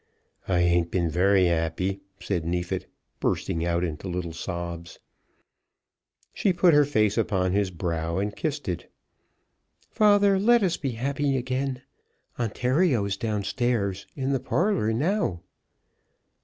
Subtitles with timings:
[0.47, 2.87] "I ain't been very 'appy," said Neefit,
[3.19, 4.97] bursting out into sobs.
[6.33, 8.91] She put her face upon his brow and kissed it.
[9.91, 11.83] "Father, let us be happy again.
[12.39, 15.41] Ontario is down stairs, in the parlour now."